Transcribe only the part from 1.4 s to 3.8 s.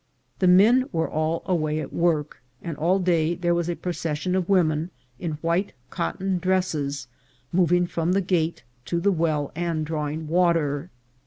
away at work, and all day there was a